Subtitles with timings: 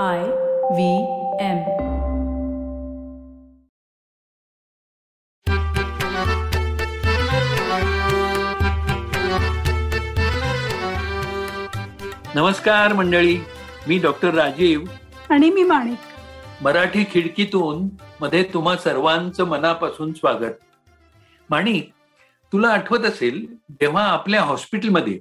[0.00, 0.22] I
[0.72, 1.02] V
[1.40, 1.58] M.
[12.34, 13.38] नमस्कार मंडळी.
[13.88, 14.84] मी डॉक्टर राजीव.
[15.30, 15.98] आणि मी माणिक.
[16.62, 17.88] मराठी खिडकीतून
[18.20, 20.54] मध्ये तुम्हा सर्वांचं मनापासून स्वागत.
[21.50, 21.90] माणिक
[22.52, 25.20] तुला आठवत असेल जेव्हा आपल्या हॉस्पिटलमध्ये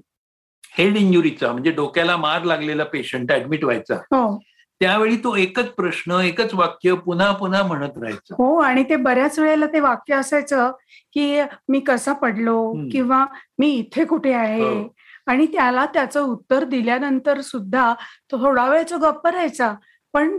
[0.77, 3.95] हेड इंजुरीचा म्हणजे डोक्याला मार लागलेला पेशंट ऍडमिट व्हायचा.
[3.95, 4.39] हो.
[4.81, 9.65] त्यावेळी तो एकच प्रश्न एकच वाक्य पुन्हा पुन्हा म्हणत राहायचा हो आणि ते बऱ्याच वेळेला
[9.65, 10.71] ते वाक्य असायचं
[11.13, 12.71] की मी कसा पडलो.
[12.91, 13.25] किंवा
[13.59, 14.87] मी इथे कुठे आहे हो.
[15.27, 17.93] आणि त्याला त्याचं उत्तर दिल्यानंतर सुद्धा
[18.31, 19.73] तो थोडा वेळचा गप्प राहायचा
[20.13, 20.37] पण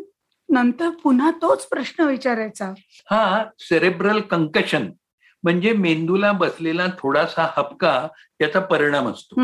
[0.49, 2.73] नंतर पुन्हा तोच प्रश्न विचारायचा
[3.11, 4.91] हा सेरेब्रल कंकशन
[5.45, 7.97] म्हणजे मेंदूला बसलेला थोडासा हपका
[8.39, 9.41] त्याचा परिणाम असतो.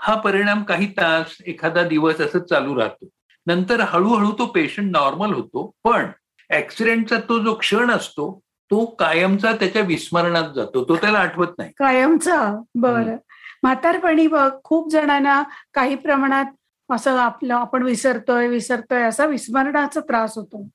[0.00, 3.08] हा परिणाम काही तास एखादा दिवस असं चालू राहतो
[3.46, 6.06] नंतर हळूहळू तो पेशंट नॉर्मल होतो पण
[6.50, 10.84] ऍक्सिडेंटचा तो जो क्षण असतो तो कायमचा त्याच्या विस्मरणात जातो.
[10.84, 11.72] तो त्याला आठवत नाही.
[11.78, 12.60] कायमचा?
[12.74, 13.16] बर.
[13.62, 15.42] म्हातारपणी बघ खूप जणांना
[15.74, 16.44] काही प्रमाणात
[16.90, 20.68] असं आपलं आपण विसरतोय विसरतोय असा विस्मरणाचा त्रास होतो.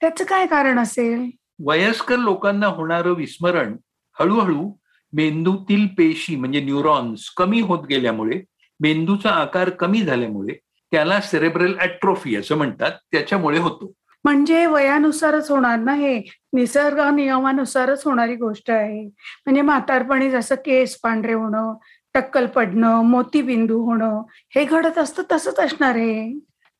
[0.00, 1.30] त्याचं काय कारण असेल?
[1.66, 3.76] वयस्कर लोकांना होणारं विस्मरण
[4.20, 4.72] हळूहळू
[5.12, 8.42] मेंदूतील पेशी म्हणजे न्यूरॉन्स कमी होत गेल्यामुळे
[8.80, 10.54] मेंदूचा आकार कमी झाल्यामुळे
[10.90, 12.92] त्याला सेरेब्रल ॲट्रोफी असं म्हणतात.
[13.12, 13.92] त्याच्यामुळे होतो.
[14.24, 16.18] म्हणजे वयानुसारच होणार ना हे?
[16.52, 19.04] निसर्ग नियमानुसारच होणारी गोष्ट आहे.
[19.06, 21.74] म्हणजे म्हातारपणी जसं केस पांढरे होणं
[22.14, 24.22] टक्कल पडणं मोतीबिंदू होणं
[24.54, 26.28] हे घडत असतं तसंच असणार आहे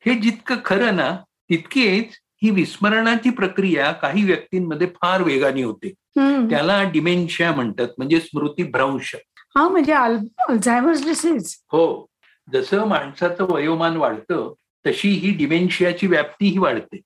[0.07, 1.17] हे जितकं खरं ना
[1.51, 5.93] तितकीच ही विस्मरणाची प्रक्रिया काही व्यक्तींमध्ये फार वेगाने होते.
[6.51, 7.89] त्याला डिमेन्शिया म्हणतात.
[7.99, 9.15] म्हणजे स्मृतीभ्रंश.
[9.57, 11.55] हा म्हणजे अल्झायमर्स डिसीज.
[11.73, 12.07] हो.
[12.53, 14.55] जसं माणसाचं वयोमान वाढतं
[14.87, 17.01] तशी ही डिमेन्शियाची व्याप्तीही वाढते.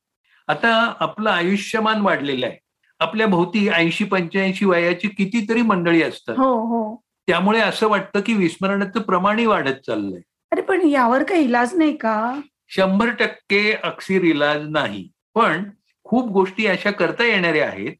[0.49, 2.59] आता आपलं आयुष्यमान वाढलेलं आहे.
[3.01, 6.35] आपल्या भोवती ऐंशी पंच्याऐंशी वयाची कितीतरी मंडळी असतात.
[6.39, 6.97] हो हो.
[7.27, 10.21] त्यामुळे असं वाटतं की विस्मरणाचं प्रमाणही वाढत चाललंय.
[10.53, 12.41] अरे पण यावर काही इलाज नाही का?
[12.69, 15.09] शंभर टक्के अक्षीर इलाज नाही.
[15.35, 15.65] पण
[16.05, 17.93] खूप गोष्टी अशा करता येणाऱ्या आहेत.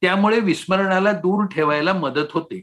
[0.00, 2.62] त्यामुळे विस्मरणाला दूर ठेवायला मदत होते.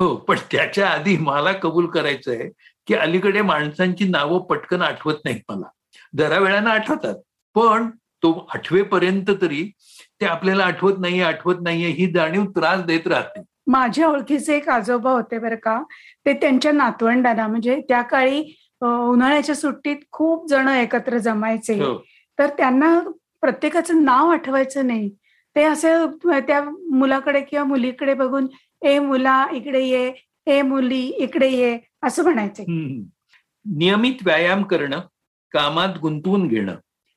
[0.00, 2.50] हो पण त्याच्या आधी मला कबूल करायचं आहे
[2.88, 5.68] की अलीकडे माणसांची नावं पटकन आठवत नाहीत मला.
[6.16, 7.14] जरा वेळानं आठवतात.
[7.56, 7.88] पण
[8.22, 9.62] तो आठवेपर्यंत तरी
[10.20, 13.42] ते आपल्याला आठवत नाहीये आठवत नाहीये ही जाणीव त्रास देत राहते.
[13.66, 15.82] माझ्या ओळखीचे एक आजोबा होते बरं का
[16.26, 18.40] ते त्यांच्या नातवंडांना म्हणजे त्या काळी
[18.82, 21.74] उन्हाळ्याच्या सुट्टीत खूप जण एकत्र जमायचे.
[21.74, 21.96] हो.
[22.38, 22.98] तर त्यांना
[23.40, 25.08] प्रत्येकाचं नाव आठवायचं नाही.
[25.56, 25.92] ते असे
[26.40, 28.46] त्या मुलाकडे किंवा मुलीकडे बघून
[28.82, 30.10] ए मुला इकडे ये
[30.48, 32.64] ए मुली इकडे ये असं म्हणायचे.
[33.66, 35.00] नियमित व्यायाम करणं
[35.54, 36.74] कामात गुंतवून घेणं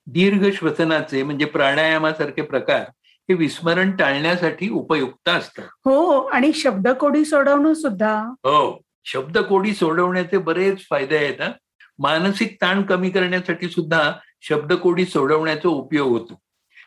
[0.08, 2.82] दीर्घ श्वसनाचे म्हणजे प्राणायामासारखे प्रकार
[3.30, 11.18] हे विस्मरण टाळण्यासाठी उपयुक्त असतात हो आणि शब्दकोडी सोडवणं सुद्धा हो शब्दकोडी सोडवण्याचे बरेच फायदे
[11.18, 11.52] आहेत हा.
[12.00, 16.40] मानसिक ताण कमी करण्यासाठी सुद्धा शब्दकोडी सोडवण्याचा उपयोग होतो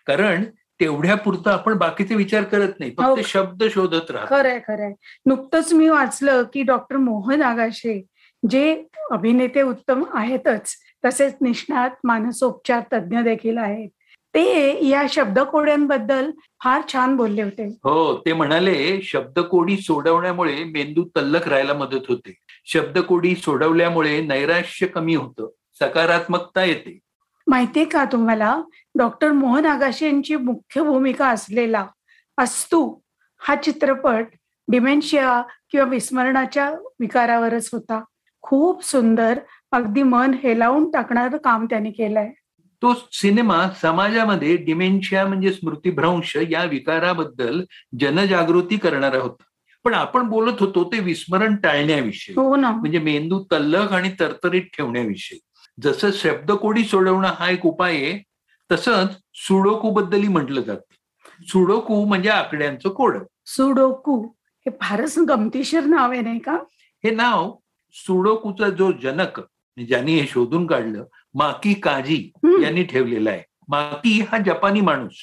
[0.06, 0.44] कारण
[0.81, 2.91] तेवढ्या पुरतं आपण बाकीचे विचार करत नाही.
[2.91, 3.15] हो.
[3.15, 4.35] फक्त शब्द शोधत राहतो.
[4.35, 4.93] खरंय खरंय.
[5.27, 8.07] नुकतंच मी वाचलं की डॉक्टर मोहन आगाशे
[8.51, 13.89] जे अभिनेते उत्तम आहेतच तसेच निष्णात मानसोपचार तज्ज्ञ देखील आहेत.
[14.34, 16.31] ते या शब्दकोड्यांबद्दल
[16.65, 17.67] फार छान बोलले होते.
[17.69, 22.39] हो ते म्हणाले शब्दकोडी सोडवण्यामुळे मेंदू तल्लख राहायला मदत होते.
[22.67, 25.49] शब्दकोडी सोडवल्यामुळे नैराश्य कमी होतं.
[25.81, 26.99] सकारात्मकता येते.
[27.47, 28.62] माहितीये का तुम्हाला?
[28.94, 31.87] डॉक्टर मोहन आगाशे यांची मुख्य भूमिका असलेला
[32.37, 32.97] अस्तू
[33.38, 34.27] हा चित्रपट
[34.69, 38.04] डिमेन्शिया किंवा विस्मरणाच्या विकारावरच होता.
[38.43, 39.38] खूप सुंदर
[39.72, 42.31] अगदी मन हेलावून टाकणारं काम त्यांनी केलंय.
[42.83, 47.65] तो सिनेमा समाजामध्ये डिमेन्शिया म्हणजे स्मृतीभ्रंश या विकाराबद्दल
[48.00, 49.44] जनजागृती करणारा होता.
[49.84, 52.34] पण आपण बोलत होतो ते विस्मरण टाळण्याविषयी.
[52.34, 52.71] हो ना.
[52.71, 55.38] म्हणजे मेंदू तल्लख आणि तरतरीत ठेवण्याविषयी.
[55.83, 58.23] जसं शब्दकोडी सोडवणं हा एक उपाय आहे
[58.73, 60.95] तसंच सुडोकू बद्दलही म्हटलं जातं.
[61.48, 63.19] सुडोकू म्हणजे आकड्यांचं कोड.
[63.47, 66.53] सुडोकू हे फारच गमतीशीर नाव आहे नाही का?
[67.04, 67.57] हे नाव
[67.93, 69.41] सुडोकूचा जो जनक
[69.89, 71.04] ज्यांनी हे शोधून काढलं
[71.34, 72.33] माकी काजी.
[72.63, 73.43] यांनी ठेवलेला आहे.
[73.69, 75.16] माकी हा जपानी माणूस.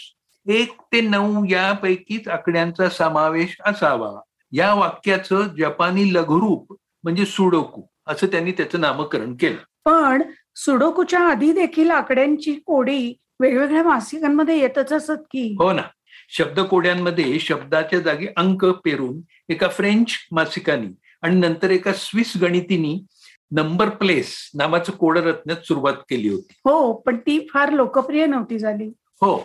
[0.48, 4.22] एक ते नऊ यापैकीच आकड्यांचा समावेश असावा.
[4.52, 9.58] या वाक्याचं जपानी लघुरूप म्हणजे सुडोकू असं त्यांनी त्याचं नामकरण केलं.
[9.86, 10.22] पण
[10.56, 15.56] सुडोकूच्या आधी देखील आकड्यांची कोडी वेगवेगळ्या मासिकांमध्ये येतच असत की?
[15.60, 15.82] हो ना.
[16.30, 20.88] शब्दकोड्यांमध्ये शब्दाच्या जागी अंक पेरून एका फ्रेंच मासिकानी
[21.22, 23.06] आणि नंतर एका स्विस गणितीनी
[23.52, 26.54] नंबर प्लेस नावाचं कोड रचण्यात सुरुवात केली होती.
[26.66, 28.86] हो पण ती फार लोकप्रिय नव्हती झाली.
[29.22, 29.38] हो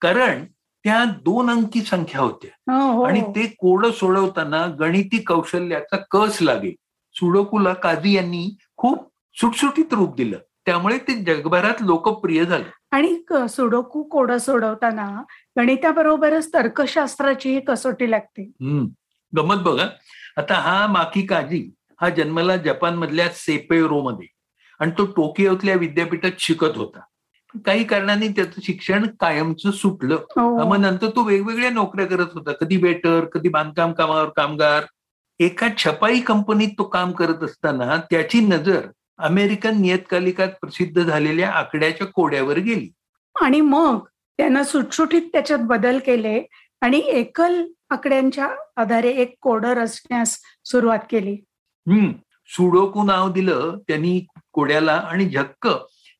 [0.00, 0.44] कारण
[0.84, 2.74] त्या दोन अंकी संख्या होत्या.
[2.74, 3.02] हो, हो.
[3.02, 6.70] आणि ते कोड सोडवताना गणिती कौशल्याचा कस लागे
[7.14, 10.38] सुडोकूला काझी यांनी खूप सुटसुटीत रूप दिलं.
[10.66, 12.64] त्यामुळे ते जगभरात लोकप्रिय झालं.
[12.90, 15.22] आणि सुडोकू कोड सोडवताना
[15.56, 18.42] गणिताबरोबरच तर्कशास्त्राची कसोटी लागते.
[18.42, 18.86] हम्म.
[19.36, 19.86] गमत बघा.
[20.36, 21.70] आता हा माकी काजी
[22.00, 24.26] हा जन्मला जपान मधल्या सेपेरो मध्ये
[24.80, 27.00] आणि तो टोकियोतल्या विद्यापीठात शिकत होता.
[27.66, 30.14] काही कारणांनी त्याचं शिक्षण कायमचं सुटलं.
[30.14, 30.64] हो.
[30.64, 32.52] मग नंतर तो वेगवेगळ्या नोकऱ्या करत होता.
[32.52, 34.82] कधी वेटर कधी बांधकाम कामावर कामगार.
[35.40, 38.80] एका छपाई कंपनीत तो काम करत असताना त्याची नजर
[39.20, 42.92] अमेरिकन नियतकालिकात प्रसिद्ध झालेल्या आकड्याच्या कोड्यावर गेली.
[43.40, 43.98] आणि मग
[44.36, 46.46] त्यानं सुटसुटीत त्याच्यात बदल केले
[46.80, 51.32] आणि एकल आकड्यांच्या आधारे एक कोड रचण्यास सुरुवात केली.
[51.88, 52.12] हम्म.
[52.46, 55.68] सुडोकू नाव दिलं त्यांनी कोड्याला आणि झक्क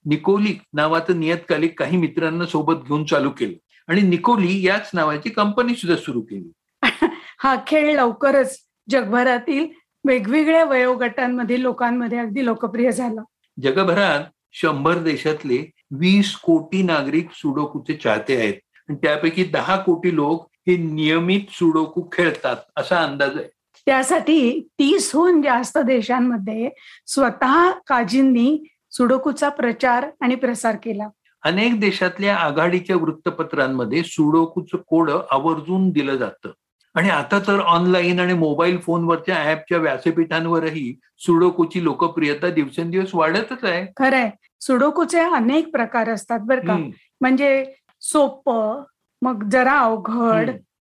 [0.05, 3.53] निकोलिक नावाचं नियतकालिक काही मित्रांना सोबत घेऊन चालू केलं.
[3.93, 6.53] आणि निकोली याच नावाची कंपनी सुद्धा सुरू केली.
[7.39, 8.59] हा खेळ लवकरच
[8.91, 9.67] जगभरातील
[10.05, 13.21] वेगवेगळ्या वयोगटांमधील लोकांमध्ये अगदी लोकप्रिय झाला.
[13.63, 18.55] जगभरात शंभर देशातले वीस कोटी नागरिक सुडोकूचे चाहते आहेत.
[18.89, 23.49] आणि त्यापैकी दहा कोटी लोक हे नियमित सुडोकू खेळतात असा अंदाज आहे.
[23.87, 26.71] त्यासाठी तीसहून जास्त देशांमध्ये
[27.07, 31.09] स्वतः काजींनी सुडोकूचा प्रचार आणि प्रसार केला.
[31.43, 36.51] अनेक देशातल्या आघाडीच्या वृत्तपत्रांमध्ये सुडोकूचं कोड आवर्जून दिलं जातं.
[36.95, 43.87] आणि आता तर ऑनलाईन आणि मोबाईल फोनवरच्या ऍपच्या व्यासपीठांवरही सुडोकूची लोकप्रियता दिवसेंदिवस वाढतच आहे.
[43.99, 44.31] खरंय.
[44.61, 46.77] सुडोकूचे अनेक प्रकार असतात बरं का.
[47.21, 47.65] म्हणजे
[48.01, 48.83] सोपं
[49.23, 50.51] मग जरा अवघड.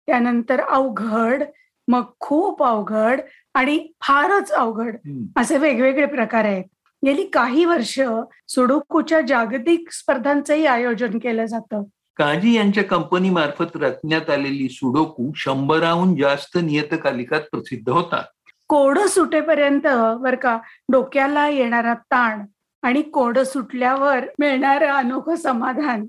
[0.06, 1.42] त्यानंतर अवघड
[1.88, 3.20] मग खूप अवघड
[3.54, 4.96] आणि फारच अवघड.
[5.36, 6.64] असे वेगवेगळे प्रकार आहेत.
[7.04, 8.00] गेली काही वर्ष
[8.48, 11.82] सुडोकूच्या जागतिक स्पर्धांचंही आयोजन केलं जातं.
[12.16, 18.24] काजी यांच्या कंपनी मार्फत रचण्यात आलेली सुडोकू शंभराहून जास्त नियतकालिकात प्रसिद्ध होतात.
[18.68, 19.86] कोड सुटेपर्यंत
[20.20, 20.58] बर का
[20.92, 22.44] डोक्याला येणारा ताण
[22.82, 26.06] आणि कोड सुटल्यावर मिळणारं अनोखं समाधान.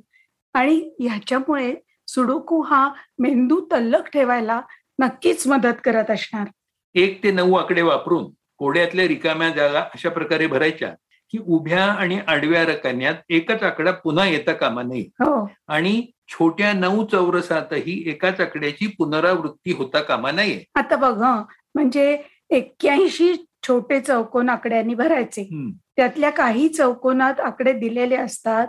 [0.53, 1.75] आणि ह्याच्यामुळे
[2.07, 2.89] सुडोकू हा
[3.19, 4.61] मेंदू तल्लक ठेवायला
[4.99, 6.47] नक्कीच मदत करत असणार.
[6.95, 8.25] एक ते नऊ आकडे वापरून
[8.57, 10.93] कोड्यातल्या रिकाम्या जागा अशा प्रकारे भरायच्या.
[11.31, 15.01] की उभ्या आणि आडव्या रकान्यात एकच आकडा पुन्हा येता कामा नये.
[15.01, 15.49] हो.
[15.67, 20.63] आणि छोट्या नऊ चौरसातही एकाच आकड्याची पुनरावृत्ती होता कामा नये.
[20.75, 21.21] आता बघ
[21.75, 23.33] म्हणजे एक्क्याऐंशी
[23.67, 25.71] छोटे चौकोन आकड्यांनी भरायचे.
[25.95, 28.67] त्यातल्या काही चौकोनात आकडे दिलेले असतात.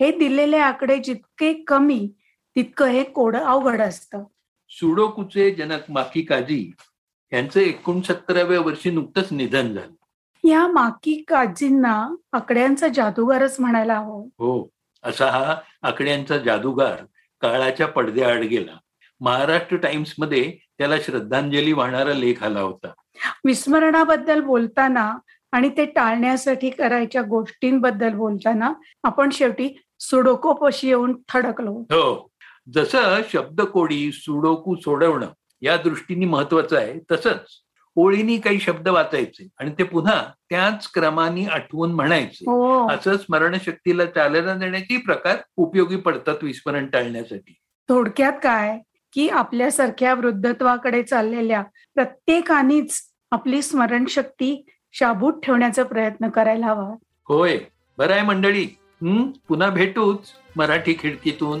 [0.00, 2.12] हे दिलेले आकडे जितके कमी
[2.56, 4.24] तितकं हे कोड अवघड असतं.
[4.68, 6.72] सुडोकूचे जनक माकी काजी
[7.32, 9.94] यांचं एकोणसत्तराव्या वर्षी नुकतंच निधन झालं.
[10.44, 14.26] या माकी काजींना आकड्यांचा जादूगारच म्हणायला हवं.
[14.38, 14.68] हो
[15.04, 17.04] असा हा आकड्यांचा जादूगार
[17.40, 18.76] काळाच्या पडद्याआड गेला.
[19.20, 22.88] महाराष्ट्र टाइम्समध्ये त्याला श्रद्धांजली वाहणारा लेख आला होता.
[23.44, 25.18] विस्मरणाबद्दल बोलताना
[25.52, 28.72] आणि ते टाळण्यासाठी करायच्या गोष्टींबद्दल बोलताना
[29.04, 29.68] आपण शेवटी
[30.00, 31.72] सुडोकोपशी येऊन थडकलो.
[31.72, 32.30] हो
[32.74, 35.26] जसं शब्दकोडी सुडोकू सोडवणं
[35.62, 37.62] या दृष्टीने महत्वाचं आहे तसंच
[37.96, 42.50] ओळीनी काही शब्द वाचायचे आणि ते पुन्हा त्याच क्रमाने आठवून म्हणायचे.
[42.50, 42.90] हो.
[42.90, 47.54] असं स्मरणशक्तीला चालना देण्याचे प्रकार उपयोगी पडतात विस्मरण टाळण्यासाठी.
[47.88, 48.78] थोडक्यात काय?
[49.12, 51.62] की आपल्यासारख्या वृद्धत्वाकडे चाललेल्या
[51.94, 56.94] प्रत्येकानेच आपली स्मरणशक्ती शाबूत ठेवण्याचा प्रयत्न करायला हवा.
[57.28, 57.58] होय.
[57.98, 58.76] बरं आहे मंडळी.
[59.48, 61.60] पुन्हा भेटूच मराठी खिडकीतून.